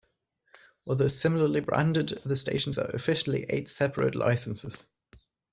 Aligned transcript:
Although 0.87 1.09
similarly 1.09 1.59
branded, 1.59 2.07
the 2.25 2.35
stations 2.35 2.79
are 2.79 2.87
officially 2.89 3.45
eight 3.49 3.69
separate 3.69 4.15
licenses. 4.15 4.87